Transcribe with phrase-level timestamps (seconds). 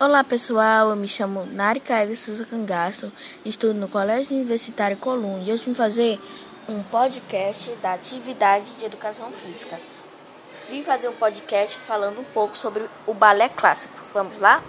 [0.00, 3.12] Olá pessoal, eu me chamo Narika de Souza Cangaço,
[3.44, 6.18] estudo no Colégio Universitário Colum e hoje vim fazer
[6.68, 9.78] um podcast da atividade de educação física.
[10.68, 13.94] Vim fazer um podcast falando um pouco sobre o balé clássico.
[14.12, 14.60] Vamos lá?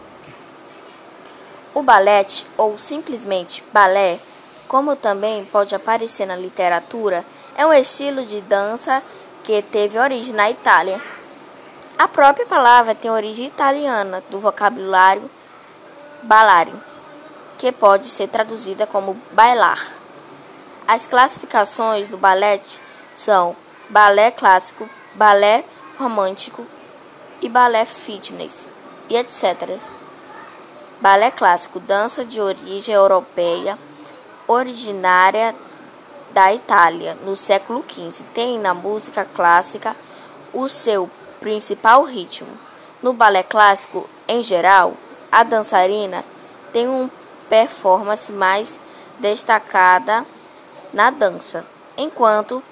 [1.74, 4.20] O balete, ou simplesmente balé,
[4.68, 7.26] como também pode aparecer na literatura,
[7.58, 9.02] é um estilo de dança
[9.44, 11.02] que teve origem na Itália
[11.98, 15.30] a própria palavra tem origem italiana, do vocabulário
[16.24, 16.74] ballare,
[17.58, 19.80] que pode ser traduzida como bailar.
[20.88, 22.60] As classificações do balé
[23.14, 23.56] são
[23.90, 25.64] balé clássico, balé
[25.98, 26.66] romântico
[27.42, 28.68] e balé fitness,
[29.10, 29.80] e etc.
[31.00, 33.78] Balé clássico, dança de origem europeia,
[34.48, 35.56] originária
[36.32, 38.26] da Itália no século XV.
[38.34, 39.96] Tem na música clássica
[40.56, 41.10] o seu
[41.42, 42.50] principal ritmo.
[43.04, 44.94] No balé clássico, em geral,
[45.32, 46.24] a dançarina
[46.72, 47.12] tem uma
[47.50, 48.80] performance mais
[49.20, 50.26] destacada
[50.94, 51.66] na dança,
[51.98, 52.64] enquanto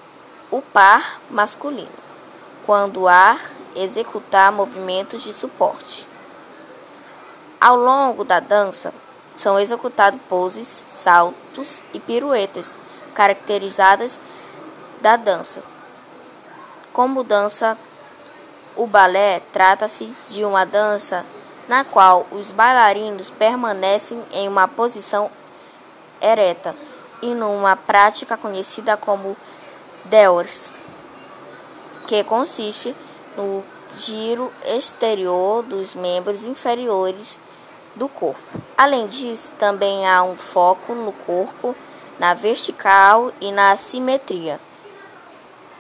[0.50, 1.92] o par masculino,
[2.66, 3.38] quando há
[3.76, 6.08] executar movimentos de suporte.
[7.60, 8.94] Ao longo da dança,
[9.36, 12.78] são executados poses, saltos e piruetas
[13.14, 14.22] caracterizadas
[15.02, 15.73] da dança.
[16.94, 17.76] Como dança,
[18.76, 21.26] o balé trata-se de uma dança
[21.68, 25.28] na qual os bailarinos permanecem em uma posição
[26.22, 26.76] ereta
[27.24, 29.36] e numa prática conhecida como
[30.06, 30.74] Dewars,
[32.08, 32.96] que consiste
[33.36, 33.64] no
[33.98, 37.40] giro exterior dos membros inferiores
[37.96, 38.40] do corpo.
[38.78, 41.76] Além disso, também há um foco no corpo,
[42.20, 44.60] na vertical e na simetria.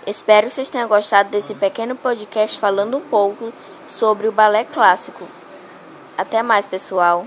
[0.05, 3.53] Espero que vocês tenham gostado desse pequeno podcast falando um pouco
[3.87, 5.25] sobre o balé clássico.
[6.17, 7.25] Até mais, pessoal!